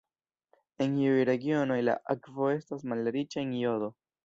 En 0.85 0.95
iuj 1.01 1.19
regionoj 1.29 1.77
la 1.85 1.95
akvo 2.15 2.51
estas 2.57 2.89
malriĉa 2.95 3.45
en 3.47 3.55
jodo. 3.63 3.95